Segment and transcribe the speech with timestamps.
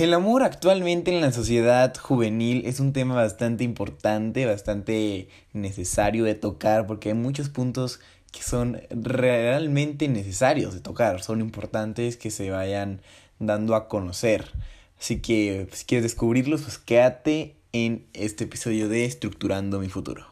[0.00, 6.34] El amor actualmente en la sociedad juvenil es un tema bastante importante, bastante necesario de
[6.34, 8.00] tocar, porque hay muchos puntos
[8.32, 13.02] que son realmente necesarios de tocar, son importantes que se vayan
[13.40, 14.50] dando a conocer.
[14.98, 20.29] Así que si quieres descubrirlos, pues quédate en este episodio de Estructurando mi futuro.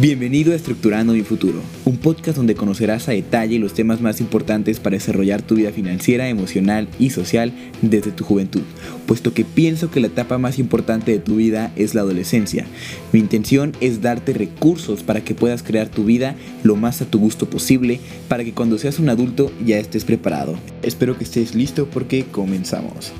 [0.00, 4.80] Bienvenido a Estructurando mi futuro, un podcast donde conocerás a detalle los temas más importantes
[4.80, 7.52] para desarrollar tu vida financiera, emocional y social
[7.82, 8.62] desde tu juventud,
[9.06, 12.64] puesto que pienso que la etapa más importante de tu vida es la adolescencia.
[13.12, 17.18] Mi intención es darte recursos para que puedas crear tu vida lo más a tu
[17.18, 20.58] gusto posible, para que cuando seas un adulto ya estés preparado.
[20.82, 23.12] Espero que estés listo porque comenzamos.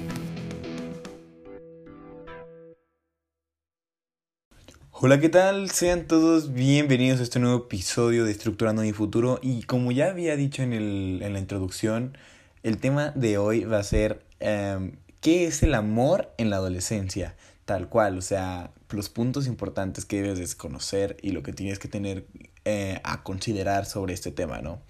[5.05, 5.69] Hola, ¿qué tal?
[5.69, 9.41] Sean todos bienvenidos a este nuevo episodio de Estructurando mi futuro.
[9.43, 12.17] Y como ya había dicho en, el, en la introducción,
[12.63, 17.35] el tema de hoy va a ser em, ¿qué es el amor en la adolescencia?
[17.65, 21.89] Tal cual, o sea, los puntos importantes que debes desconocer y lo que tienes que
[21.89, 22.29] tener
[22.65, 24.83] eh, a considerar sobre este tema, ¿no?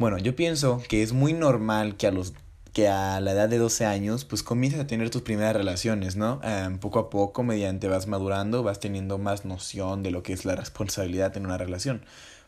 [0.00, 2.34] Bueno, yo pienso que es muy normal que a los
[2.72, 6.40] que a la edad de 12 años pues comienzas a tener tus primeras relaciones, ¿no?
[6.44, 10.44] Em, poco a poco, mediante vas madurando, vas teniendo más noción de lo que es
[10.44, 12.02] la responsabilidad en una relación.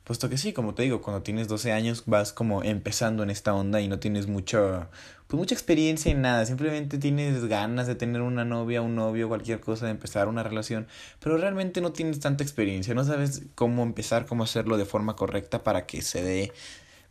[0.05, 3.55] Puesto que sí, como te digo, cuando tienes 12 años vas como empezando en esta
[3.55, 4.89] onda y no tienes mucho,
[5.29, 9.61] pues mucha experiencia en nada, simplemente tienes ganas de tener una novia, un novio, cualquier
[9.61, 10.89] cosa, de empezar una relación,
[11.21, 15.63] pero realmente no tienes tanta experiencia, no sabes cómo empezar, cómo hacerlo de forma correcta
[15.63, 16.53] para que se dé,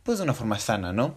[0.02, 1.16] pues de una forma sana, ¿no?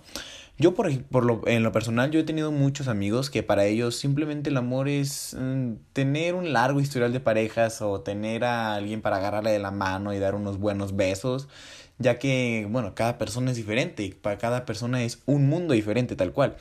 [0.58, 3.98] Yo, por, por lo, en lo personal, yo he tenido muchos amigos que para ellos
[3.98, 9.02] simplemente el amor es mm, tener un largo historial de parejas o tener a alguien
[9.02, 11.50] para agarrarle de la mano y dar unos buenos besos,
[11.98, 16.32] ya que, bueno, cada persona es diferente, para cada persona es un mundo diferente tal
[16.32, 16.56] cual.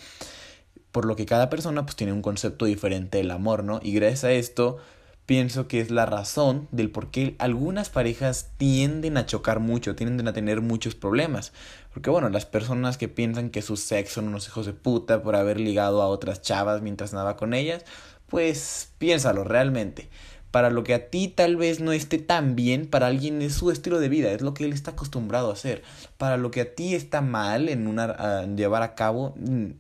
[0.91, 3.79] Por lo que cada persona pues tiene un concepto diferente del amor, ¿no?
[3.83, 4.79] Y gracias a esto
[5.27, 10.29] pienso que es la razón del por qué algunas parejas tienden a chocar mucho, tienden
[10.29, 11.53] a tener muchos problemas.
[11.93, 15.37] Porque bueno, las personas que piensan que su sexo son unos hijos de puta por
[15.37, 17.85] haber ligado a otras chavas mientras nada con ellas,
[18.29, 20.09] pues piénsalo realmente.
[20.51, 23.71] Para lo que a ti tal vez no esté tan bien, para alguien es su
[23.71, 25.83] estilo de vida, es lo que él está acostumbrado a hacer.
[26.17, 29.71] Para lo que a ti está mal en una, llevar a cabo mm,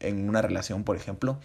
[0.00, 1.38] en una relación, por ejemplo,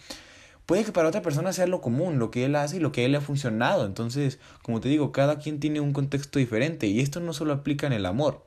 [0.66, 3.02] puede que para otra persona sea lo común, lo que él hace y lo que
[3.02, 3.86] a él le ha funcionado.
[3.86, 7.86] Entonces, como te digo, cada quien tiene un contexto diferente y esto no solo aplica
[7.86, 8.44] en el amor,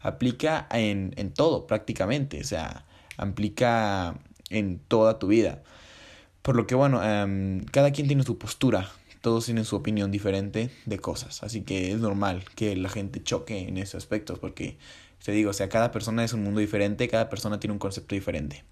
[0.00, 2.86] aplica en, en todo prácticamente, o sea,
[3.16, 4.18] aplica
[4.50, 5.62] en toda tu vida.
[6.42, 8.90] Por lo que, bueno, em, cada quien tiene su postura,
[9.20, 13.68] todos tienen su opinión diferente de cosas, así que es normal que la gente choque
[13.68, 14.78] en esos aspectos, porque
[15.22, 18.14] te digo, o sea, cada persona es un mundo diferente, cada persona tiene un concepto
[18.14, 18.64] diferente.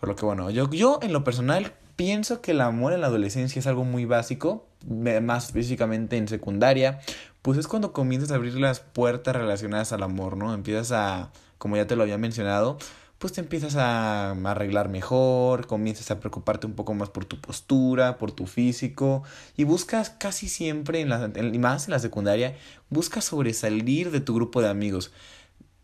[0.00, 3.08] Por lo que bueno, yo, yo en lo personal pienso que el amor en la
[3.08, 7.00] adolescencia es algo muy básico, más específicamente en secundaria,
[7.42, 10.54] pues es cuando comienzas a abrir las puertas relacionadas al amor, ¿no?
[10.54, 12.78] Empiezas a, como ya te lo había mencionado,
[13.18, 18.16] pues te empiezas a arreglar mejor, comienzas a preocuparte un poco más por tu postura,
[18.16, 19.24] por tu físico
[19.56, 22.56] y buscas casi siempre, en y más en la secundaria,
[22.90, 25.10] buscas sobresalir de tu grupo de amigos.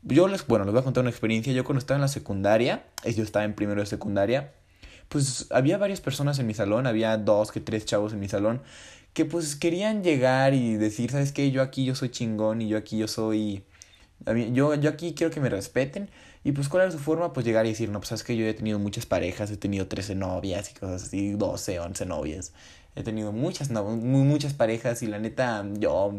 [0.04, 1.52] Yo les, bueno, les voy a contar una experiencia.
[1.52, 4.52] Yo cuando estaba en la secundaria, yo estaba en primero de secundaria,
[5.08, 8.62] pues había varias personas en mi salón, había dos que tres chavos en mi salón,
[9.14, 11.50] que pues querían llegar y decir, ¿sabes qué?
[11.50, 13.64] Yo aquí yo soy chingón y yo aquí yo soy...
[14.52, 16.10] Yo, yo aquí quiero que me respeten.
[16.44, 17.32] Y pues, ¿cuál era su forma?
[17.32, 19.86] Pues llegar y decir, no, pues sabes que yo he tenido muchas parejas, he tenido
[19.86, 22.52] 13 novias y cosas así, 12, 11 novias.
[22.94, 26.14] He tenido muchas, no, muchas parejas y la neta, yo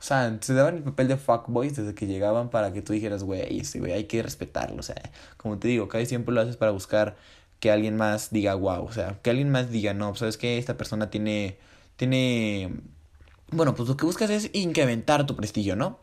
[0.00, 3.22] o sea, se daban el papel de fuckboys desde que llegaban para que tú dijeras,
[3.22, 4.78] güey, este güey hay que respetarlo.
[4.80, 4.96] O sea,
[5.36, 7.16] como te digo, casi siempre lo haces para buscar
[7.60, 8.84] que alguien más diga, wow.
[8.84, 11.58] O sea, que alguien más diga, no, pues, sabes que esta persona tiene,
[11.96, 12.72] tiene,
[13.52, 15.98] bueno, pues lo que buscas es incrementar tu prestigio, ¿no?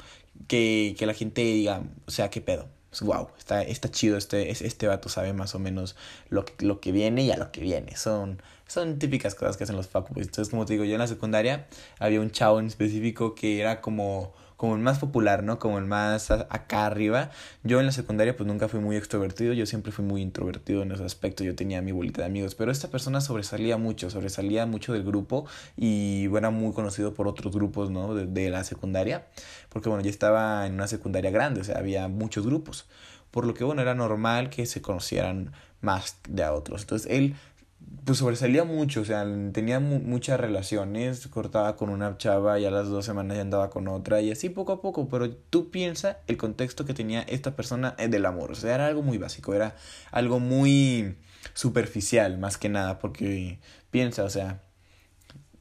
[0.47, 2.69] Que, que la gente diga, o sea, qué pedo
[3.01, 5.95] wow, está, está chido, este, este vato sabe más o menos
[6.29, 7.95] lo que, lo que viene y a lo que viene.
[7.95, 10.27] Son, son típicas cosas que hacen los fuckboys.
[10.27, 11.67] Entonces, como te digo, yo en la secundaria
[11.99, 15.59] había un chavo en específico que era como como el más popular, ¿no?
[15.59, 17.29] Como el más acá arriba.
[17.63, 20.91] Yo en la secundaria pues nunca fui muy extrovertido, yo siempre fui muy introvertido en
[20.91, 24.93] ese aspecto, yo tenía mi bolita de amigos, pero esta persona sobresalía mucho, sobresalía mucho
[24.93, 25.45] del grupo
[25.77, 28.15] y era muy conocido por otros grupos, ¿no?
[28.15, 29.27] De, la secundaria,
[29.69, 32.87] porque bueno, yo estaba en una secundaria grande, o sea, había muchos grupos,
[33.29, 35.51] por lo que bueno, era normal que se conocieran
[35.81, 36.81] más de otros.
[36.81, 37.35] Entonces él
[38.05, 42.87] pues sobresalía mucho, o sea, tenía muchas relaciones, cortaba con una chava y a las
[42.87, 46.37] dos semanas ya andaba con otra y así poco a poco, pero tú piensa el
[46.37, 49.75] contexto que tenía esta persona del amor, o sea, era algo muy básico, era
[50.11, 51.15] algo muy,
[51.53, 53.59] superficial más que nada, porque
[53.91, 54.63] piensa, o sea,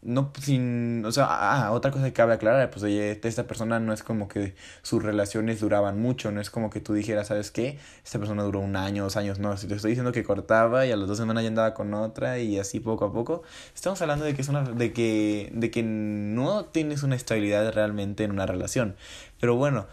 [0.06, 3.92] no sin, o sea, ah, otra cosa que cabe aclarar, pues oye, esta persona no
[3.92, 7.78] es como que sus relaciones duraban mucho, no es como que tú dijeras, ¿sabes qué?
[8.04, 10.92] Esta persona duró un año, dos años, no, si te estoy diciendo que cortaba y
[10.92, 13.42] a las dos semanas ya andaba con otra y así poco a poco,
[13.74, 18.22] estamos hablando de que es una, de que, de que no tienes una estabilidad realmente
[18.24, 18.96] en una relación,
[19.40, 19.88] pero bueno,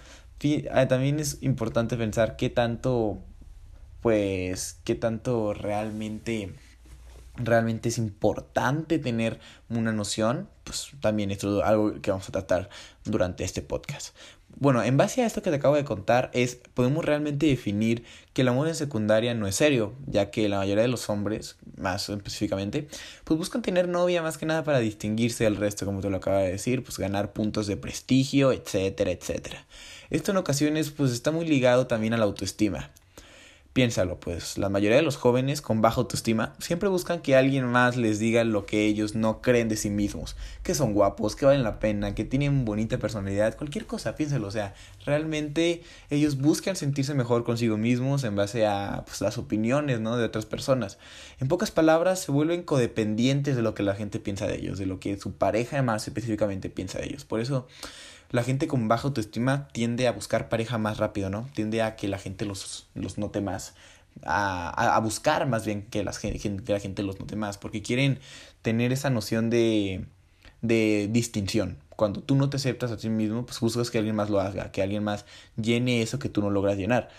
[0.71, 3.19] ah, también es importante pensar qué tanto,
[4.01, 6.53] pues, qué tanto realmente
[7.35, 9.39] realmente es importante tener
[9.69, 12.69] una noción, pues también esto es algo que vamos a tratar
[13.05, 14.15] durante este podcast.
[14.55, 18.03] Bueno, en base a esto que te acabo de contar, es podemos realmente definir
[18.33, 21.57] que el amor en secundaria no es serio, ya que la mayoría de los hombres,
[21.75, 22.87] más específicamente,
[23.23, 26.37] pues buscan tener novia más que nada para distinguirse del resto, como te lo acabo
[26.37, 29.65] de decir, pues ganar puntos de prestigio, etcétera, etcétera.
[30.11, 32.91] Esto en ocasiones pues está muy ligado también a la autoestima,
[33.73, 37.97] Piénsalo, pues la mayoría de los jóvenes con baja autoestima siempre buscan que alguien más
[37.97, 41.63] les diga lo que ellos no creen de sí mismos, que son guapos, que valen
[41.63, 44.75] la pena, que tienen bonita personalidad, cualquier cosa, piénsalo, o sea,
[45.07, 45.81] realmente
[46.11, 50.17] ellos buscan sentirse mejor consigo mismos en base a pues, las opiniones, ¿no?
[50.17, 50.99] de otras personas.
[51.39, 54.85] En pocas palabras, se vuelven codependientes de lo que la gente piensa de ellos, de
[54.85, 57.25] lo que su pareja más específicamente piensa de ellos.
[57.25, 57.67] Por eso
[58.33, 61.47] la gente con baja autoestima tiende a buscar pareja más rápido, ¿no?
[61.53, 63.75] Tiende a que la gente los, los note más.
[64.23, 67.59] A, a, buscar más bien que, que la gente los note más.
[67.59, 68.19] Porque quieren
[68.63, 70.07] tener esa noción de,
[70.63, 71.77] de distinción.
[71.95, 74.71] Cuando tú no te aceptas a ti mismo, pues buscas que alguien más lo haga,
[74.71, 75.25] que alguien más
[75.55, 77.09] llene eso que tú no logras llenar.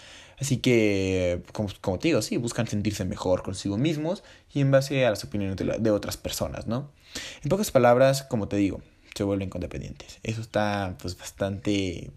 [0.41, 5.07] Así que, como, como te digo, sí, buscan sentirse mejor consigo mismos y en base
[5.07, 6.91] a las opiniones de otras personas, ¿no?
[7.45, 8.83] En pocas palabras, como te digo,
[9.15, 10.19] se vuelven codependientes.
[10.23, 12.11] Eso está pues bastante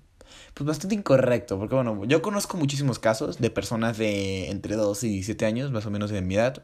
[0.53, 5.11] pues bastante incorrecto, porque bueno, yo conozco muchísimos casos de personas de entre 12 y
[5.11, 6.63] 17 años, más o menos de mi edad,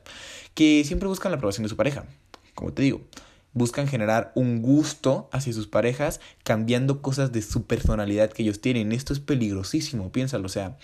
[0.53, 2.05] que siempre buscan la aprobación de su pareja.
[2.55, 3.01] Como te digo,
[3.53, 8.91] buscan generar un gusto hacia sus parejas cambiando cosas de su personalidad que ellos tienen.
[8.91, 10.77] Esto es peligrosísimo, piénsalo, o sea,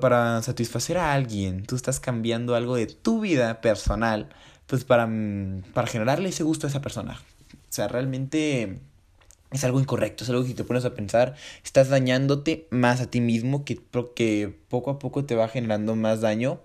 [0.00, 4.30] para satisfacer a alguien, tú estás cambiando algo de tu vida personal,
[4.66, 5.08] pues para,
[5.74, 7.20] para generarle ese gusto a esa persona.
[7.72, 8.80] O sea, realmente
[9.50, 13.10] es algo incorrecto, es algo que si te pones a pensar, estás dañándote más a
[13.10, 13.80] ti mismo que,
[14.14, 16.60] que poco a poco te va generando más daño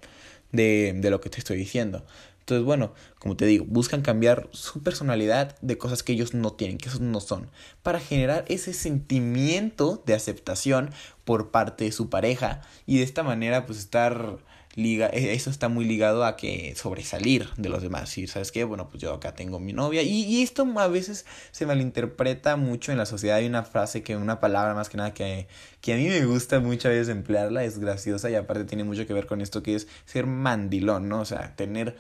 [0.51, 2.05] de, de lo que te estoy diciendo.
[2.41, 6.77] Entonces, bueno, como te digo, buscan cambiar su personalidad de cosas que ellos no tienen,
[6.77, 7.49] que esos no son,
[7.83, 10.91] para generar ese sentimiento de aceptación
[11.23, 14.39] por parte de su pareja y de esta manera pues estar
[14.77, 18.17] liga, e, eso está muy ligado a que sobresalir de los demás.
[18.17, 20.03] Y sabes qué, bueno, pues yo acá tengo mi novia.
[20.03, 23.37] Y, y, esto a veces se malinterpreta mucho en la sociedad.
[23.37, 25.47] Hay una frase que, una palabra más que nada que,
[25.81, 29.13] que a mí me gusta muchas veces emplearla, es graciosa y aparte tiene mucho que
[29.13, 31.21] ver con esto que es ser mandilón, ¿no?
[31.21, 31.97] O sea, tener.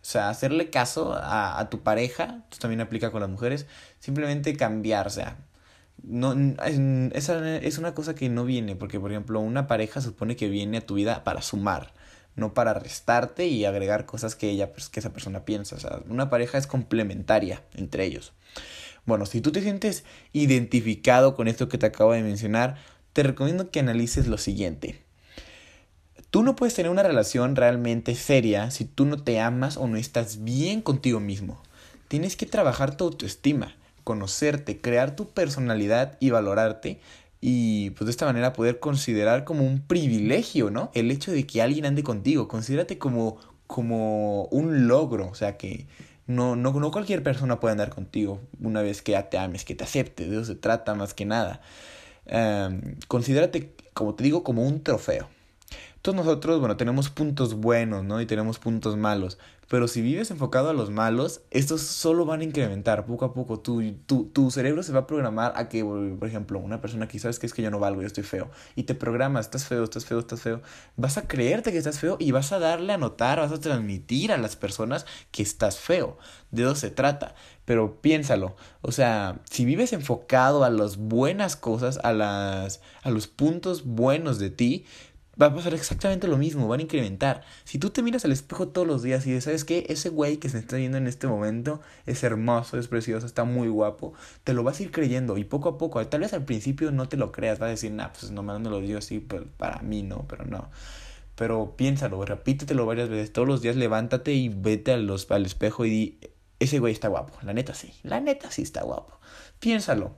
[0.00, 3.66] O sea, hacerle caso a, a tu pareja, esto también aplica con las mujeres,
[3.98, 5.38] simplemente cambiar, o sea,
[6.02, 6.34] no,
[7.12, 10.78] esa es una cosa que no viene, porque por ejemplo una pareja supone que viene
[10.78, 11.92] a tu vida para sumar,
[12.38, 15.76] no para restarte y agregar cosas que ella, pues, que esa persona piensa.
[15.76, 18.32] O sea, una pareja es complementaria entre ellos.
[19.04, 22.76] Bueno, si tú te sientes identificado con esto que te acabo de mencionar,
[23.12, 25.02] te recomiendo que analices lo siguiente.
[26.30, 29.96] Tú no puedes tener una relación realmente seria si tú no te amas o no
[29.96, 31.62] estás bien contigo mismo.
[32.08, 37.00] Tienes que trabajar tu autoestima, conocerte, crear tu personalidad y valorarte
[37.40, 40.90] y pues de esta manera poder considerar como un privilegio, ¿no?
[40.94, 45.86] El hecho de que alguien ande contigo, considérate como, como un logro, o sea que
[46.26, 49.74] no, no, no cualquier persona puede andar contigo una vez que ya te ames, que
[49.74, 51.60] te acepte, de eso se trata más que nada.
[52.26, 55.28] Um, considérate, como te digo, como un trofeo.
[56.02, 58.20] Todos nosotros, bueno, tenemos puntos buenos, ¿no?
[58.20, 59.38] Y tenemos puntos malos.
[59.68, 63.60] Pero si vives enfocado a los malos, estos solo van a incrementar poco a poco.
[63.60, 67.18] Tu, tu, tu cerebro se va a programar a que, por ejemplo, una persona que
[67.18, 68.50] sabes que es que yo no valgo, yo estoy feo.
[68.76, 70.62] Y te programas, estás feo, estás feo, estás feo.
[70.96, 74.32] Vas a creerte que estás feo y vas a darle a notar, vas a transmitir
[74.32, 76.16] a las personas que estás feo.
[76.50, 77.34] De eso se trata.
[77.66, 78.56] Pero piénsalo.
[78.80, 84.38] O sea, si vives enfocado a las buenas cosas, a, las, a los puntos buenos
[84.38, 84.86] de ti,
[85.40, 87.42] va a pasar exactamente lo mismo, van a incrementar.
[87.64, 89.86] Si tú te miras al espejo todos los días y dices, ¿sabes qué?
[89.88, 93.68] Ese güey que se está viendo en este momento es hermoso, es precioso, está muy
[93.68, 94.14] guapo,
[94.44, 97.08] te lo vas a ir creyendo y poco a poco, tal vez al principio no
[97.08, 99.80] te lo creas, vas a decir, nah, pues nomás me lo digo así pues, para
[99.82, 100.70] mí, no, pero no.
[101.36, 105.08] Pero piénsalo, repítetelo varias veces, todos los días levántate y vete al
[105.46, 106.20] espejo y di,
[106.58, 109.20] ese güey está guapo, la neta sí, la neta sí está guapo.
[109.60, 110.16] Piénsalo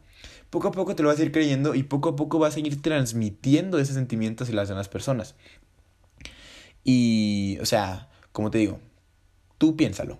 [0.50, 2.60] poco a poco te lo vas a ir creyendo y poco a poco vas a
[2.60, 5.34] ir transmitiendo ese sentimiento hacia las demás personas.
[6.84, 8.80] Y, o sea, como te digo,
[9.58, 10.18] tú piénsalo.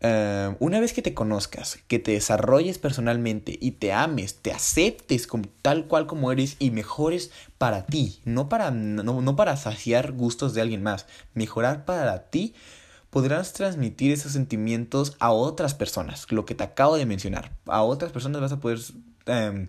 [0.00, 5.26] Eh, una vez que te conozcas, que te desarrolles personalmente y te ames, te aceptes
[5.26, 10.12] como, tal cual como eres y mejores para ti, no para, no, no para saciar
[10.12, 12.54] gustos de alguien más, mejorar para ti,
[13.10, 17.52] podrás transmitir esos sentimientos a otras personas, lo que te acabo de mencionar.
[17.64, 18.78] A otras personas vas a poder
[19.26, 19.68] em,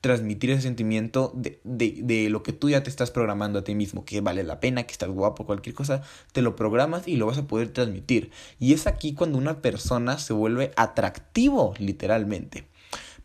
[0.00, 3.74] transmitir ese sentimiento de, de, de, lo que tú ya te estás programando a ti
[3.74, 6.02] mismo, que vale la pena, que estás guapo, cualquier cosa,
[6.32, 8.30] te lo programas y lo vas a poder transmitir.
[8.60, 12.66] Y es aquí cuando una persona se vuelve atractivo, literalmente.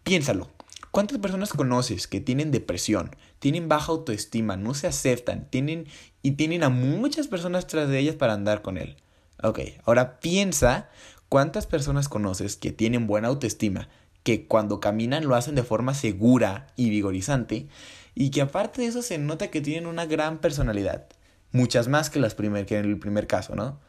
[0.04, 0.50] Piénsalo.
[0.92, 5.88] ¿Cuántas personas conoces que tienen depresión, tienen baja autoestima, no se aceptan, tienen
[6.22, 8.98] y tienen a muchas personas tras de ellas para andar con él?
[9.42, 10.90] Ok, ahora piensa
[11.30, 13.90] cuántas personas conoces que tienen buena autoestima,
[14.24, 17.68] que cuando caminan lo hacen de forma segura y vigorizante,
[18.16, 21.08] y que aparte de eso se nota que tienen una gran personalidad.
[21.52, 23.80] Muchas más que, las primer, que en el primer caso, ¿no?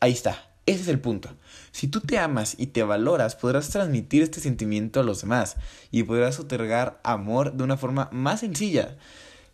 [0.00, 0.50] Ahí está.
[0.66, 1.30] Ese es el punto.
[1.72, 5.56] Si tú te amas y te valoras, podrás transmitir este sentimiento a los demás
[5.90, 8.96] y podrás otorgar amor de una forma más sencilla.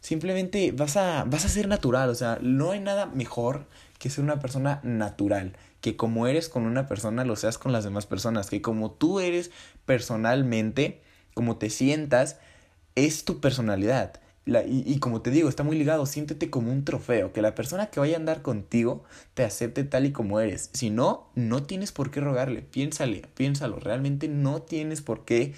[0.00, 3.66] Simplemente vas a, vas a ser natural, o sea, no hay nada mejor
[3.98, 7.84] que ser una persona natural, que como eres con una persona lo seas con las
[7.84, 9.50] demás personas, que como tú eres
[9.90, 11.00] personalmente,
[11.34, 12.36] como te sientas,
[12.94, 14.20] es tu personalidad.
[14.46, 17.98] Y, como te digo, está muy ligado, siéntete como un trofeo, que la persona que
[17.98, 19.02] vaya a andar contigo
[19.34, 20.70] te acepte tal y como eres.
[20.74, 25.54] Si no, no tienes por qué rogarle, piénsale, piénsalo, realmente no tienes por qué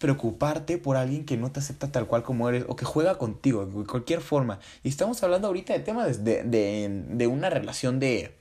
[0.00, 3.66] preocuparte por alguien que no te acepta tal cual como eres o que juega contigo
[3.66, 4.58] de cualquier forma.
[4.82, 8.32] Y estamos hablando ahorita de temas de, de, de una relación de,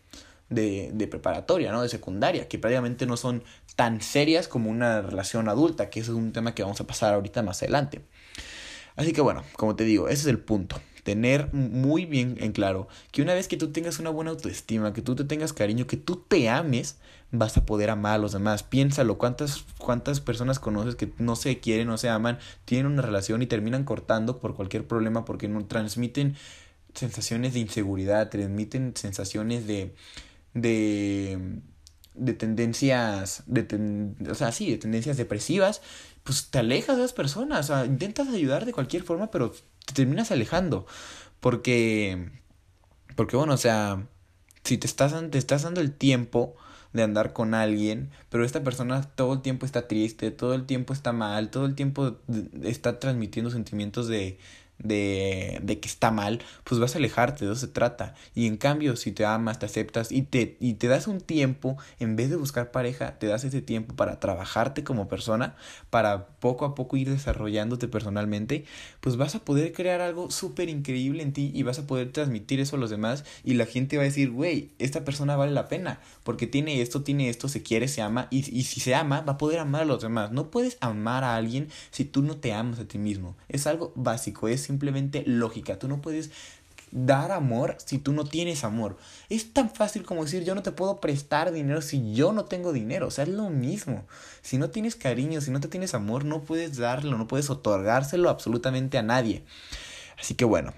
[0.49, 1.83] de, de, preparatoria, ¿no?
[1.83, 3.43] De secundaria, que prácticamente no son
[3.77, 7.13] tan serias como una relación adulta, que eso es un tema que vamos a pasar
[7.13, 8.01] ahorita más adelante.
[8.97, 12.89] Así que bueno, como te digo, ese es el punto tener muy bien en claro
[13.11, 15.95] que una vez que tú tengas una buena autoestima, que tú te tengas cariño, que
[15.95, 16.97] tú te ames,
[17.31, 18.63] vas a poder amar a los demás.
[18.63, 23.41] Piénsalo, ¿cuántas, cuántas personas conoces que no se quieren, no se aman, tienen una relación
[23.41, 26.35] y terminan cortando por cualquier problema porque no transmiten
[26.93, 29.93] sensaciones de inseguridad, transmiten sensaciones de
[30.53, 31.61] de
[32.17, 35.81] de tendencias de o sea, sí, de tendencias depresivas,
[36.23, 39.53] pues te alejas de esas personas, o sea, intentas ayudar de cualquier forma, pero
[39.85, 40.85] te terminas alejando.
[41.39, 42.31] Porque,
[43.15, 44.07] porque bueno, o sea,
[44.63, 46.55] si te estás, te estás dando el tiempo
[46.93, 50.93] de andar con alguien, pero esta persona todo el tiempo está triste, todo el tiempo
[50.93, 52.17] está mal, todo el tiempo
[52.63, 54.39] está transmitiendo sentimientos de,
[54.79, 58.15] de, de que está mal, pues vas a alejarte, de eso se trata.
[58.35, 61.77] Y en cambio, si te amas, te aceptas y te, y te das un tiempo,
[61.99, 65.55] en vez de buscar pareja, te das ese tiempo para trabajarte como persona,
[65.89, 68.65] para poco a poco ir desarrollándote personalmente,
[68.99, 72.59] pues vas a poder crear algo súper increíble en ti y vas a poder transmitir
[72.59, 75.67] eso a los demás y la gente va a decir, güey, esta persona vale la
[75.67, 79.21] pena, porque tiene esto, tiene esto, se quiere, se ama y, y si se ama,
[79.21, 80.31] va a poder amar a los demás.
[80.31, 83.35] No puedes amar a alguien si tú no te amas a ti mismo.
[83.49, 85.79] Es algo básico, es simplemente lógica.
[85.79, 86.29] Tú no puedes
[86.91, 88.97] dar amor si tú no tienes amor.
[89.29, 92.73] Es tan fácil como decir yo no te puedo prestar dinero si yo no tengo
[92.73, 93.07] dinero.
[93.07, 94.05] O sea, es lo mismo.
[94.41, 98.29] Si no tienes cariño, si no te tienes amor, no puedes darlo, no puedes otorgárselo
[98.29, 99.43] absolutamente a nadie.
[100.19, 100.73] Así que bueno,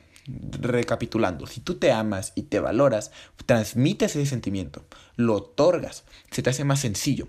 [0.60, 3.12] recapitulando, si tú te amas y te valoras,
[3.46, 4.84] transmites ese sentimiento,
[5.16, 7.28] lo otorgas, se te hace más sencillo.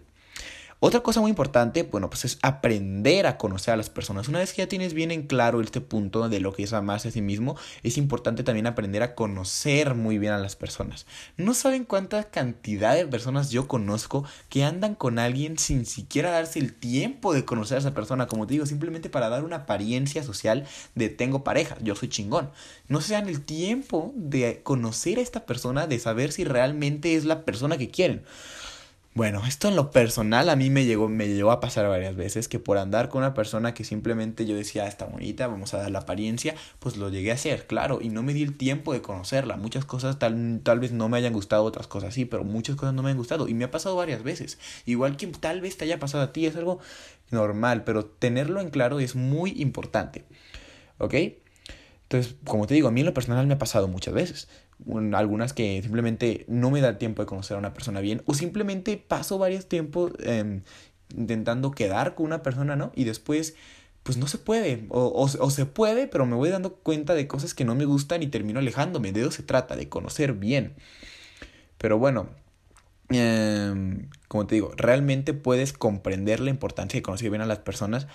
[0.83, 4.29] Otra cosa muy importante, bueno, pues es aprender a conocer a las personas.
[4.29, 7.09] Una vez que ya tienes bien en claro este punto de lo que es amarse
[7.09, 11.05] a sí mismo, es importante también aprender a conocer muy bien a las personas.
[11.37, 16.59] No saben cuánta cantidad de personas yo conozco que andan con alguien sin siquiera darse
[16.59, 20.23] el tiempo de conocer a esa persona, como te digo, simplemente para dar una apariencia
[20.23, 22.53] social de tengo pareja, yo soy chingón.
[22.89, 27.27] No se dan el tiempo de conocer a esta persona, de saber si realmente es
[27.27, 28.23] la persona que quieren.
[29.13, 32.47] Bueno, esto en lo personal a mí me llegó, me llegó a pasar varias veces
[32.47, 35.79] que por andar con una persona que simplemente yo decía, ah, está bonita, vamos a
[35.79, 38.93] dar la apariencia, pues lo llegué a hacer, claro, y no me di el tiempo
[38.93, 39.57] de conocerla.
[39.57, 42.95] Muchas cosas tal, tal vez no me hayan gustado, otras cosas sí, pero muchas cosas
[42.95, 44.61] no me han gustado y me ha pasado varias veces.
[44.87, 46.79] Igual que tal vez te haya pasado a ti, es algo
[47.33, 50.25] normal, pero tenerlo en claro es muy importante.
[50.99, 51.15] ¿Ok?
[52.05, 54.49] Entonces, como te digo, a mí en lo personal me ha pasado muchas veces
[55.15, 58.97] algunas que simplemente no me da tiempo de conocer a una persona bien o simplemente
[58.97, 60.63] paso varios tiempos eh,
[61.17, 62.93] intentando quedar con una persona, ¿no?
[62.95, 63.55] Y después
[64.03, 67.55] pues no se puede o, o, se puede, pero me voy dando cuenta de cosas
[67.55, 69.13] que no me gustan y termino alejándome.
[69.13, 70.75] De eso se trata, de conocer bien.
[71.77, 72.31] Pero bueno,
[73.11, 78.07] eh, como te digo, realmente puedes comprender la importancia de conocer bien a las personas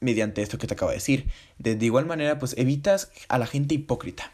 [0.00, 1.28] mediante esto que te acabo de decir.
[1.58, 4.32] De, de igual manera, pues evitas a la gente hipócrita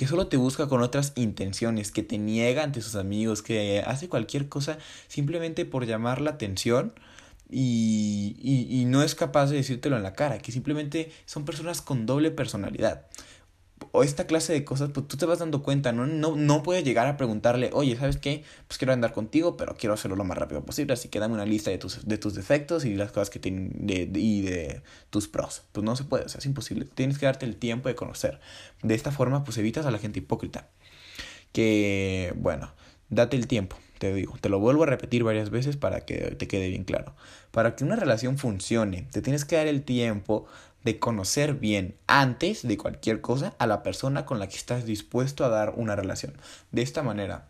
[0.00, 4.08] que solo te busca con otras intenciones, que te niega ante sus amigos, que hace
[4.08, 4.78] cualquier cosa
[5.08, 6.94] simplemente por llamar la atención
[7.50, 11.82] y, y, y no es capaz de decírtelo en la cara, que simplemente son personas
[11.82, 13.08] con doble personalidad
[13.92, 16.06] o esta clase de cosas, pues tú te vas dando cuenta, ¿no?
[16.06, 18.44] No, no puedes llegar a preguntarle, oye, ¿sabes qué?
[18.68, 21.46] Pues quiero andar contigo, pero quiero hacerlo lo más rápido posible, así que dame una
[21.46, 25.28] lista de tus, de tus defectos y las cosas que tienen de, y de tus
[25.28, 25.62] pros.
[25.72, 26.86] Pues no se puede, o sea, es imposible.
[26.94, 28.40] Tienes que darte el tiempo de conocer.
[28.82, 30.68] De esta forma, pues evitas a la gente hipócrita.
[31.52, 32.72] Que, bueno,
[33.08, 34.36] date el tiempo, te digo.
[34.40, 37.14] Te lo vuelvo a repetir varias veces para que te quede bien claro.
[37.50, 40.46] Para que una relación funcione, te tienes que dar el tiempo
[40.84, 45.44] de conocer bien antes de cualquier cosa a la persona con la que estás dispuesto
[45.44, 46.34] a dar una relación.
[46.72, 47.46] De esta manera,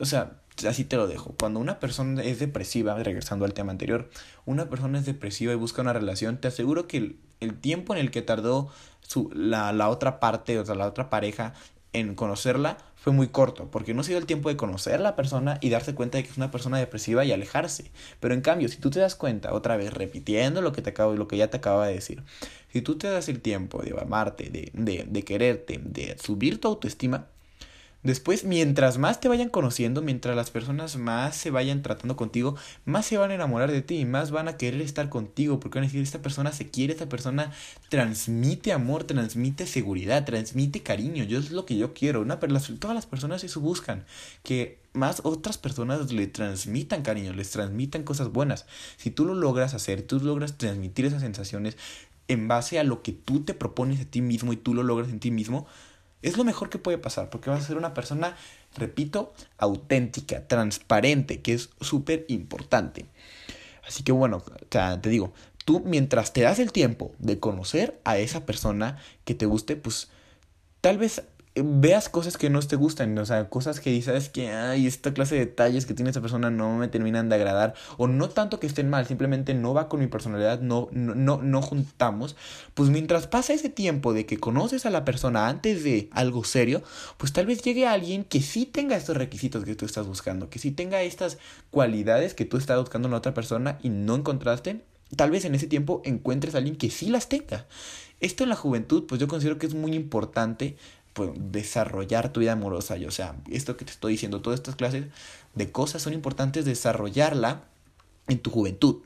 [0.00, 1.34] o sea, así te lo dejo.
[1.38, 4.10] Cuando una persona es depresiva, regresando al tema anterior,
[4.44, 8.10] una persona es depresiva y busca una relación, te aseguro que el, tiempo en el
[8.10, 8.68] que tardó
[9.00, 11.54] su, la, la otra parte, o sea, la otra pareja
[11.92, 15.16] en conocerla fue muy corto, porque no se dio el tiempo de conocer a la
[15.16, 17.90] persona y darse cuenta de que es una persona depresiva y alejarse.
[18.20, 21.14] Pero en cambio, si tú te das cuenta, otra vez, repitiendo lo que, te acabo,
[21.14, 22.22] lo que ya te acaba de decir,
[22.72, 26.68] si tú te das el tiempo de amarte, de, de, de quererte, de subir tu
[26.68, 27.26] autoestima,
[28.04, 33.06] Después, mientras más te vayan conociendo, mientras las personas más se vayan tratando contigo, más
[33.06, 35.84] se van a enamorar de ti y más van a querer estar contigo, porque van
[35.84, 37.50] a decir, esta persona se quiere, esta persona
[37.88, 42.20] transmite amor, transmite seguridad, transmite cariño, yo es lo que yo quiero.
[42.20, 44.04] Una, todas las personas eso buscan,
[44.44, 48.66] que más otras personas le transmitan cariño, les transmitan cosas buenas.
[48.96, 51.76] Si tú lo logras hacer, tú logras transmitir esas sensaciones
[52.28, 55.08] en base a lo que tú te propones a ti mismo y tú lo logras
[55.08, 55.66] en ti mismo,
[56.22, 58.36] es lo mejor que puede pasar porque vas a ser una persona,
[58.76, 63.06] repito, auténtica, transparente, que es súper importante.
[63.86, 65.32] Así que bueno, te digo,
[65.64, 70.08] tú mientras te das el tiempo de conocer a esa persona que te guste, pues
[70.80, 71.22] tal vez
[71.64, 75.34] veas cosas que no te gustan, o sea, cosas que dices que, ay, esta clase
[75.34, 78.66] de detalles que tiene esa persona no me terminan de agradar, o no tanto que
[78.66, 82.36] estén mal, simplemente no va con mi personalidad, no, no, no, no juntamos,
[82.74, 86.82] pues mientras pasa ese tiempo de que conoces a la persona antes de algo serio,
[87.16, 90.58] pues tal vez llegue alguien que sí tenga estos requisitos que tú estás buscando, que
[90.58, 91.38] sí tenga estas
[91.70, 94.82] cualidades que tú estás buscando en la otra persona y no encontraste,
[95.16, 97.66] tal vez en ese tiempo encuentres a alguien que sí las tenga.
[98.20, 100.76] Esto en la juventud, pues yo considero que es muy importante
[101.26, 102.96] desarrollar tu vida amorosa.
[103.06, 105.06] o sea, esto que te estoy diciendo, todas estas clases
[105.54, 107.64] de cosas son importantes desarrollarla
[108.28, 109.02] en tu juventud.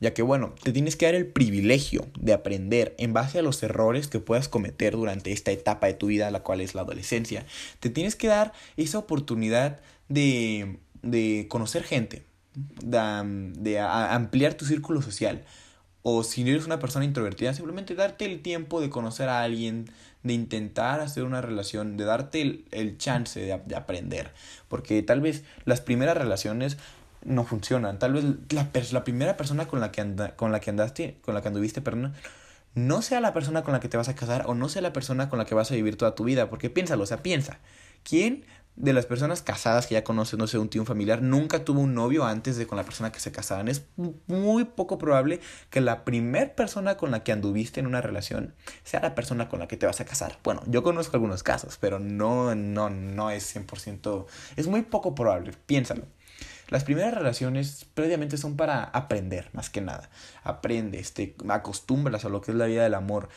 [0.00, 3.62] Ya que bueno, te tienes que dar el privilegio de aprender en base a los
[3.62, 7.46] errores que puedas cometer durante esta etapa de tu vida, la cual es la adolescencia.
[7.78, 12.24] Te tienes que dar esa oportunidad de, de conocer gente,
[12.82, 15.44] de ampliar tu círculo social.
[16.02, 19.90] O si eres una persona introvertida, simplemente darte el tiempo de conocer a alguien,
[20.22, 24.32] de intentar hacer una relación, de darte el, chance de, de, aprender.
[24.68, 26.76] Porque tal vez las primeras relaciones
[27.24, 27.98] no funcionan.
[27.98, 31.34] Tal vez la, la primera persona con la, que anda, con la que andaste, con
[31.34, 32.14] la que anduviste, perdón,
[32.74, 34.92] no sea la persona con la que te vas a casar o no sea la
[34.92, 36.48] persona con la que vas a vivir toda tu vida.
[36.48, 37.58] Porque piénsalo, o sea, piensa.
[38.02, 38.44] ¿Quién
[38.76, 41.80] de las personas casadas que ya conoces, no sé, un tío, un familiar, nunca tuvo
[41.80, 43.68] un novio antes de con la persona que se casaban.
[43.68, 43.84] Es
[44.26, 49.00] muy poco probable que la primer persona con la que anduviste en una relación sea
[49.00, 50.38] la persona con la que te vas a casar.
[50.42, 55.52] Bueno, yo conozco algunos casos, pero no, no, no es 100%, es muy poco probable,
[55.66, 56.06] piénsalo.
[56.72, 60.08] Las primeras relaciones previamente son para aprender, más que nada.
[60.42, 63.28] Aprendes, te acostumbras a lo que es la vida del amor.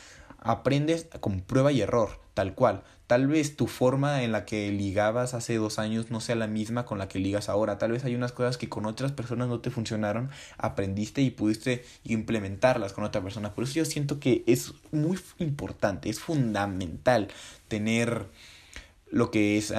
[0.46, 2.84] Aprendes con prueba y error, tal cual.
[3.06, 6.84] Tal vez tu forma en la que ligabas hace dos años no sea la misma
[6.84, 7.78] con la que ligas ahora.
[7.78, 11.84] Tal vez hay unas cosas que con otras personas no te funcionaron, aprendiste y pudiste
[12.04, 13.54] implementarlas con otra persona.
[13.54, 17.28] Por eso yo siento que es muy importante, es fundamental
[17.68, 18.26] tener
[19.08, 19.72] lo que es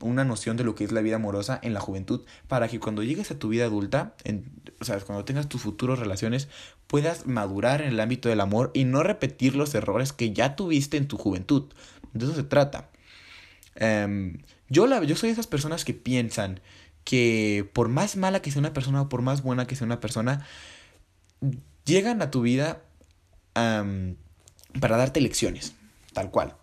[0.00, 3.02] una noción de lo que es la vida amorosa en la juventud para que cuando
[3.02, 6.48] llegues a tu vida adulta, en, o sea, cuando tengas tus futuros relaciones,
[6.88, 10.96] puedas madurar en el ámbito del amor y no repetir los errores que ya tuviste
[10.96, 11.64] en tu juventud.
[12.14, 12.90] De eso se trata.
[13.76, 16.60] Em, yo, la, yo soy de esas personas que piensan
[17.04, 20.00] que por más mala que sea una persona o por más buena que sea una
[20.00, 20.46] persona,
[21.84, 22.82] llegan a tu vida
[23.54, 25.74] para darte lecciones,
[26.12, 26.54] tal cual.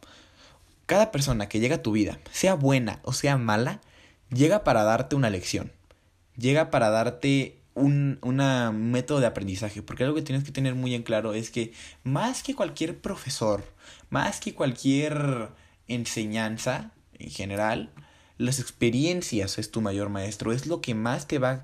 [0.85, 3.81] Cada persona que llega a tu vida, sea buena o sea mala,
[4.29, 5.71] llega para darte una lección.
[6.37, 9.81] Llega para darte un una método de aprendizaje.
[9.83, 13.63] Porque algo que tienes que tener muy en claro es que más que cualquier profesor,
[14.09, 15.49] más que cualquier
[15.87, 17.91] enseñanza en general,
[18.37, 20.51] las experiencias es tu mayor maestro.
[20.51, 21.63] Es lo que más te va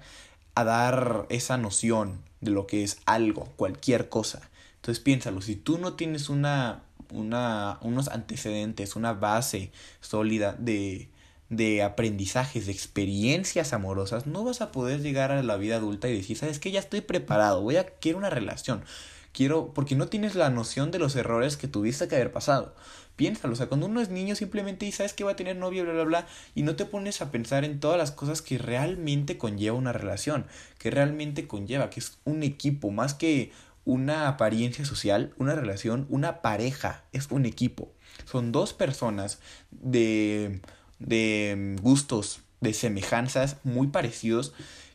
[0.55, 4.41] a dar esa noción de lo que es algo, cualquier cosa.
[4.75, 11.09] Entonces piénsalo, si tú no tienes una una, unos antecedentes, una base sólida de,
[11.51, 16.15] de aprendizajes, de experiencias amorosas, no vas a poder llegar a la vida adulta y
[16.15, 18.85] decir, sabes que ya estoy preparado, voy a quiero una relación.
[19.33, 22.73] Quiero, porque no tienes la noción de los errores que tuviste que haber pasado.
[23.17, 25.83] Piénsalo, o sea, cuando uno es niño simplemente y sabes que va a tener novia,
[25.83, 29.37] bla, bla, bla, y no te pones a pensar en todas las cosas que realmente
[29.37, 30.45] conlleva una relación,
[30.79, 33.51] que realmente conlleva, que es un equipo, más que
[33.83, 37.91] una apariencia social, una relación, una pareja, es un equipo.
[38.25, 39.39] Son dos personas
[39.71, 40.61] de,
[41.01, 44.53] de gustos, de semejanzas muy parecidos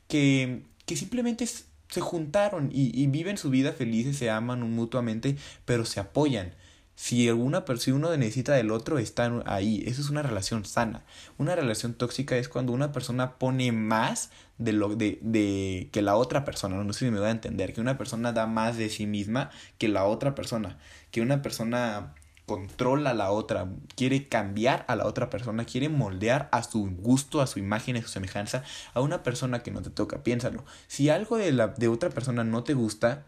[0.09, 5.85] que, que simplemente se juntaron y, y, viven su vida felices, se aman mutuamente, pero
[5.85, 6.55] se apoyan.
[6.97, 9.85] Si, alguna, si uno necesita del otro, están ahí.
[9.87, 11.05] Eso es una relación sana.
[11.37, 16.16] Una relación tóxica es cuando una persona pone más de lo de, de que la
[16.16, 16.83] otra persona.
[16.83, 17.75] No sé si me voy a entender.
[17.75, 20.79] Que una persona da más de sí misma que la otra persona.
[21.11, 22.14] Que una persona
[22.47, 27.41] controla a la otra, quiere cambiar a la otra persona, quiere moldear a su gusto,
[27.41, 28.63] a su imagen, a su semejanza,
[28.95, 30.23] a una persona que no te toca.
[30.23, 30.65] Piénsalo.
[30.87, 33.25] Si algo de, la, de otra persona no te gusta,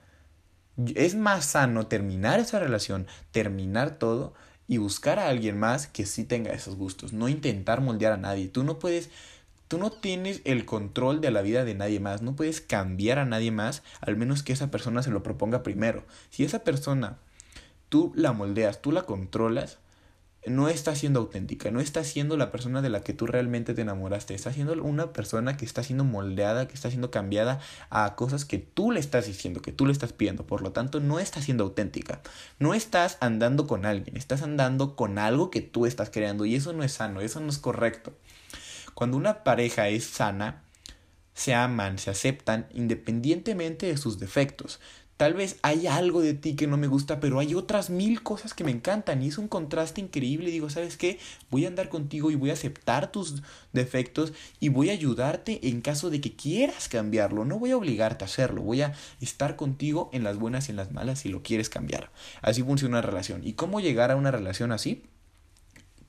[0.94, 4.34] es más sano terminar esa relación, terminar todo
[4.68, 8.48] y buscar a alguien más que sí tenga esos gustos, no intentar moldear a nadie.
[8.48, 9.10] Tú no puedes
[9.68, 13.26] Tú no tienes el control de la vida de nadie más, no puedes cambiar a
[13.26, 16.04] nadie más, al menos que esa persona se lo proponga primero.
[16.30, 17.18] Si esa persona
[17.88, 19.78] tú la moldeas, tú la controlas,
[20.46, 23.82] no está siendo auténtica, no está siendo la persona de la que tú realmente te
[23.82, 28.44] enamoraste, está siendo una persona que está siendo moldeada, que está siendo cambiada a cosas
[28.44, 31.42] que tú le estás diciendo, que tú le estás pidiendo, por lo tanto no está
[31.42, 32.20] siendo auténtica,
[32.58, 36.72] no estás andando con alguien, estás andando con algo que tú estás creando y eso
[36.72, 38.12] no es sano, eso no es correcto.
[38.94, 40.62] Cuando una pareja es sana,
[41.34, 44.80] se aman, se aceptan independientemente de sus defectos.
[45.18, 48.54] Tal vez hay algo de ti que no me gusta, pero hay otras mil cosas
[48.54, 50.52] que me encantan y es un contraste increíble.
[50.52, 51.18] Digo, ¿sabes qué?
[51.50, 55.80] Voy a andar contigo y voy a aceptar tus defectos y voy a ayudarte en
[55.80, 57.44] caso de que quieras cambiarlo.
[57.44, 60.76] No voy a obligarte a hacerlo, voy a estar contigo en las buenas y en
[60.76, 62.12] las malas si lo quieres cambiar.
[62.40, 63.44] Así funciona una relación.
[63.44, 65.02] ¿Y cómo llegar a una relación así?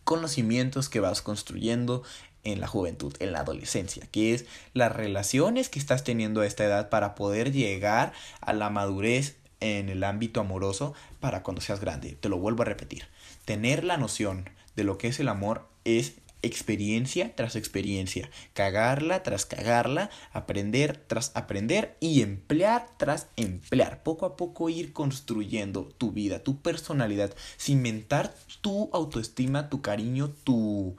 [0.04, 2.04] Conocimientos que vas construyendo
[2.43, 6.65] en la juventud, en la adolescencia, que es las relaciones que estás teniendo a esta
[6.65, 12.17] edad para poder llegar a la madurez en el ámbito amoroso para cuando seas grande.
[12.19, 13.08] Te lo vuelvo a repetir.
[13.45, 19.45] Tener la noción de lo que es el amor es experiencia tras experiencia, cagarla tras
[19.45, 24.04] cagarla, aprender tras aprender y emplear tras emplear.
[24.04, 30.95] Poco a poco ir construyendo tu vida, tu personalidad, cimentar tu autoestima, tu cariño, tu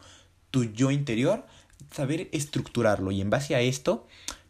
[0.50, 1.46] tu yo interior,
[1.92, 4.06] saber estructurarlo y en base a esto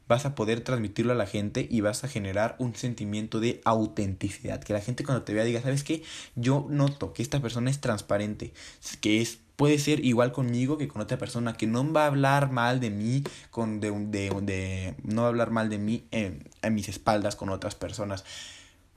[0.09, 4.61] vas a poder transmitirlo a la gente y vas a generar un sentimiento de autenticidad.
[4.61, 6.03] Que la gente cuando te vea diga, ¿sabes qué?
[6.35, 8.53] Yo noto que esta persona es transparente,
[9.01, 12.51] que es puede ser igual conmigo que con otra persona, que no va a hablar
[12.51, 16.49] mal de mí, con de, de, de no va a hablar mal de mí en,
[16.63, 18.25] en mis espaldas con otras personas.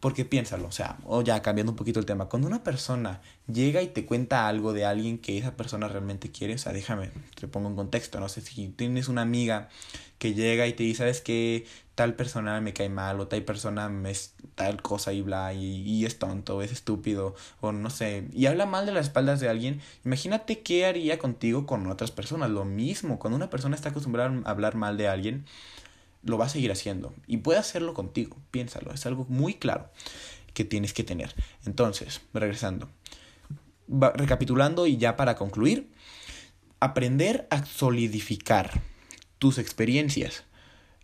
[0.04, 3.82] Porque piénsalo, o sea, o ya cambiando un poquito el tema, cuando una persona llega
[3.82, 7.48] y te cuenta algo de alguien que esa persona realmente quiere, o sea, déjame, te
[7.48, 9.70] pongo en contexto, no sé si tienes una amiga
[10.18, 13.88] que llega y te dice, sabes que tal persona me cae mal o tal persona
[13.88, 18.28] me es tal cosa y bla y, y es tonto, es estúpido o no sé,
[18.34, 22.50] y habla mal de las espaldas de alguien, imagínate qué haría contigo con otras personas,
[22.50, 25.46] lo mismo, cuando una persona está acostumbrada a hablar mal de alguien,
[26.24, 29.90] lo va a seguir haciendo y puede hacerlo contigo, piénsalo, es algo muy claro
[30.54, 31.34] que tienes que tener.
[31.66, 32.90] Entonces, regresando,
[33.88, 35.92] recapitulando y ya para concluir,
[36.80, 38.82] aprender a solidificar
[39.40, 40.44] tus experiencias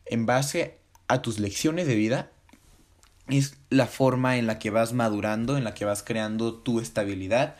[0.05, 0.77] en base
[1.07, 2.31] a tus lecciones de vida
[3.27, 7.55] es la forma en la que vas madurando, en la que vas creando tu estabilidad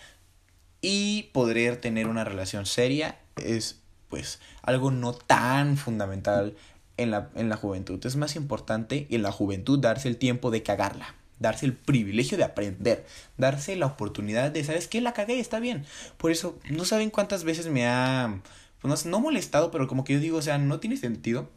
[0.82, 6.56] y poder tener una relación seria es pues algo no tan fundamental
[7.02, 8.04] en la, en la juventud.
[8.06, 12.44] Es más importante en la juventud darse el tiempo de cagarla, darse el privilegio de
[12.44, 13.06] aprender,
[13.38, 15.02] darse la oportunidad de, ¿sabes qué?
[15.02, 15.86] La cagué, está bien.
[16.18, 18.42] Por eso, no saben cuántas veces me ha,
[18.82, 21.50] pues no, no molestado, pero como que yo digo, o sea, no tiene sentido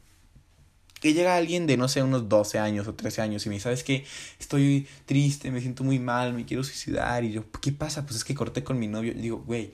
[1.02, 3.64] que llega alguien de, no sé, unos 12 años o 13 años y me dice,
[3.64, 4.04] ¿sabes qué?
[4.38, 7.24] Estoy triste, me siento muy mal, me quiero suicidar.
[7.24, 8.04] Y yo, ¿qué pasa?
[8.04, 9.10] Pues es que corté con mi novio.
[9.10, 9.72] Y digo, güey,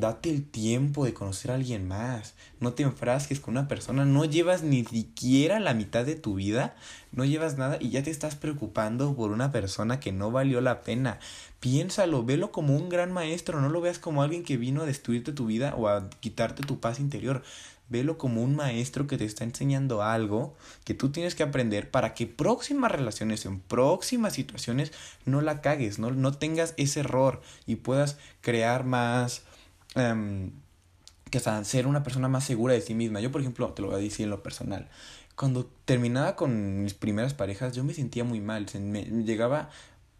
[0.00, 2.32] Date el tiempo de conocer a alguien más.
[2.58, 4.06] No te enfrasques con una persona.
[4.06, 6.74] No llevas ni siquiera la mitad de tu vida.
[7.12, 10.80] No llevas nada y ya te estás preocupando por una persona que no valió la
[10.80, 11.20] pena.
[11.60, 13.60] Piénsalo, velo como un gran maestro.
[13.60, 16.80] No lo veas como alguien que vino a destruirte tu vida o a quitarte tu
[16.80, 17.42] paz interior.
[17.90, 22.14] velo como un maestro que te está enseñando algo que tú tienes que aprender para
[22.14, 24.92] que próximas relaciones, en próximas situaciones,
[25.26, 29.42] no la cagues, no, no tengas ese error y puedas crear más...
[29.96, 30.52] Um,
[31.30, 33.20] que hasta ser una persona más segura de sí misma.
[33.20, 34.88] Yo, por ejemplo, te lo voy a decir en lo personal.
[35.36, 38.66] Cuando terminaba con mis primeras parejas, yo me sentía muy mal.
[38.66, 39.70] llegaba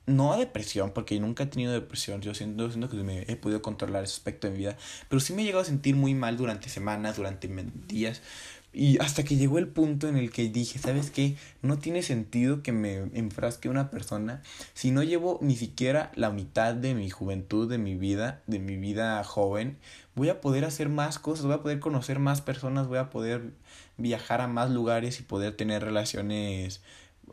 [0.06, 3.62] no a depresión, porque nunca he tenido depresión, yo siento, siento que me he podido
[3.62, 4.76] controlar ese aspecto de mi vida,
[5.08, 7.48] pero sí me he llegado a sentir muy mal durante semanas, durante
[7.86, 8.20] días,
[8.72, 11.36] y hasta que llegó el punto en el que dije, ¿sabes qué?
[11.60, 14.42] No tiene sentido que me enfrasque una persona
[14.74, 18.76] si no llevo ni siquiera la mitad de mi juventud, de mi vida, de mi
[18.76, 19.76] vida joven.
[20.14, 23.50] Voy a poder hacer más cosas, voy a poder conocer más personas, voy a poder
[23.96, 26.80] viajar a más lugares y poder tener relaciones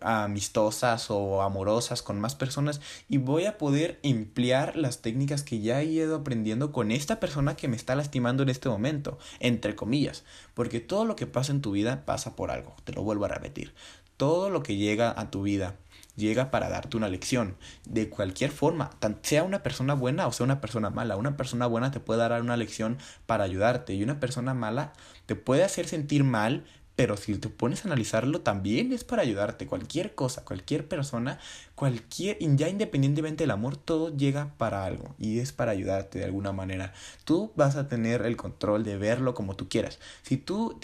[0.01, 5.81] amistosas o amorosas con más personas y voy a poder emplear las técnicas que ya
[5.81, 10.23] he ido aprendiendo con esta persona que me está lastimando en este momento, entre comillas,
[10.53, 13.29] porque todo lo que pasa en tu vida pasa por algo, te lo vuelvo a
[13.29, 13.73] repetir,
[14.17, 15.75] todo lo que llega a tu vida
[16.17, 17.55] llega para darte una lección,
[17.86, 18.89] de cualquier forma,
[19.21, 22.41] sea una persona buena o sea una persona mala, una persona buena te puede dar
[22.41, 24.93] una lección para ayudarte y una persona mala
[25.27, 26.65] te puede hacer sentir mal,
[26.97, 29.67] pero si te pones a analizarlo, también es para ayudarte.
[29.67, 31.39] Cualquier cosa, cualquier persona,
[31.75, 36.53] cualquier, ya independientemente del amor, todo llega para algo y es para ayudarte de alguna
[36.53, 36.93] manera.
[37.23, 39.99] Tú vas a tener el control de verlo como tú quieras.
[40.23, 40.79] Si tú,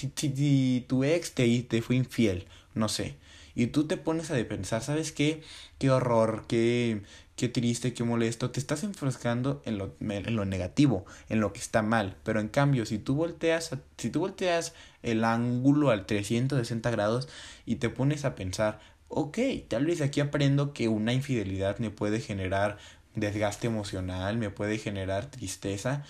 [0.87, 2.45] tu ex te, te fue infiel,
[2.75, 3.15] no sé,
[3.55, 5.41] y tú te pones a pensar, ¿sabes qué?
[5.79, 7.01] Qué horror, qué,
[7.35, 11.59] qué triste, qué molesto, te estás enfrascando en lo, en lo negativo, en lo que
[11.59, 12.15] está mal.
[12.23, 17.27] Pero en cambio, si tú volteas, si tú volteas el ángulo al 360 grados
[17.65, 22.19] y te pones a pensar, ok, tal vez aquí aprendo que una infidelidad me puede
[22.19, 22.77] generar
[23.15, 26.03] desgaste emocional, me puede generar tristeza,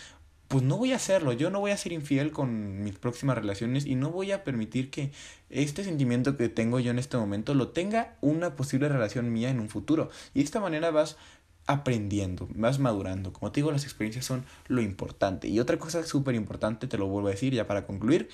[0.54, 3.88] pues no voy a hacerlo, yo no voy a ser infiel con mis próximas relaciones
[3.88, 5.12] y no voy a permitir que
[5.50, 9.60] este sentimiento que tengo yo en este momento lo tenga una posible relación mía en
[9.60, 10.12] un futuro.
[10.36, 11.18] Y de esta manera vas
[11.66, 13.34] aprendiendo, vas madurando.
[13.34, 15.48] Como te digo, las experiencias son lo importante.
[15.48, 18.30] Y otra cosa súper importante, te lo vuelvo a decir ya para concluir,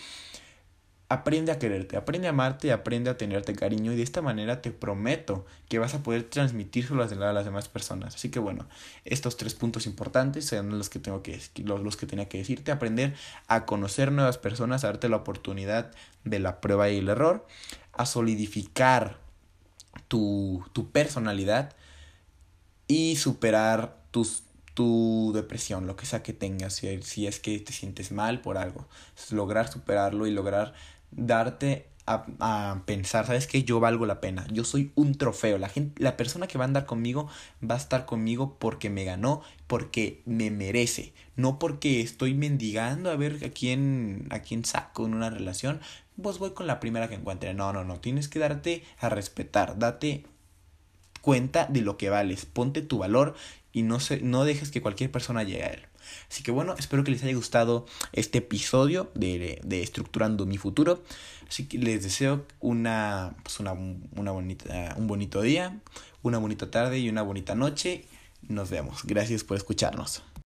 [1.12, 4.70] Aprende a quererte, aprende a amarte, aprende a tenerte cariño y de esta manera te
[4.70, 8.14] prometo que vas a poder transmitírselo a las demás personas.
[8.14, 8.68] Así que bueno,
[9.06, 12.72] estos tres puntos importantes son los que tengo que los, los que tenía que decirte,
[12.72, 13.16] aprender
[13.48, 15.92] a conocer nuevas personas, a darte la oportunidad
[16.26, 17.48] de la prueba y el error,
[17.94, 19.18] a solidificar
[20.10, 21.74] tu, tu personalidad
[22.88, 24.44] y superar tus
[24.80, 28.88] tu depresión, lo que sea que tengas, si es que te sientes mal por algo,
[29.30, 30.74] lograr superarlo y lograr
[31.12, 33.64] darte a, a, pensar, ¿sabes qué?
[33.64, 34.48] Yo valgo la pena.
[34.52, 35.58] Yo soy un trofeo.
[35.60, 37.30] La, la persona que va a andar conmigo
[37.64, 41.14] va a estar conmigo porque me ganó, porque me merece.
[41.36, 45.82] No porque estoy mendigando a ver a quién, a quién saco en una relación.
[46.22, 47.54] Pues voy con la primera que encuentre.
[47.54, 48.00] No, no, no.
[48.00, 49.78] Tienes que darte a respetar.
[49.78, 50.26] Date
[51.22, 52.46] cuenta de lo que vales.
[52.46, 53.36] Ponte tu valor
[53.72, 55.89] y no, se, no dejes que cualquier persona llegue a él.
[56.30, 61.04] Así que bueno, espero que les haya gustado este episodio de, de Estructurando mi futuro.
[61.48, 65.80] Así que les deseo una, pues una, una bonita, un bonito día,
[66.22, 68.06] una bonita tarde y una bonita noche.
[68.48, 69.04] Nos vemos.
[69.04, 70.24] Gracias por escucharnos.